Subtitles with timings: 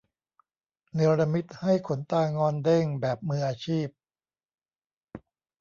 [0.93, 3.87] เนรมิตให้ขนตางอนเด้ง แบบมืออาชีพ